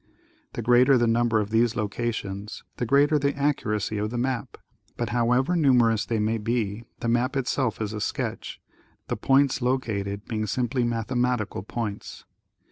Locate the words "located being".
9.61-10.47